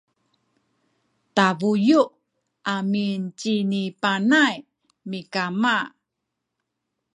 tabuyu’ 1.35 2.01
amin 2.75 3.21
cini 3.39 3.83
Panay 4.01 4.55
mikama 5.09 5.77